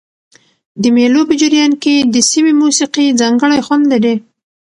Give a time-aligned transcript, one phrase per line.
[0.81, 4.15] د مېلو په جریان کښي د سیمي موسیقي ځانګړی خوند لري.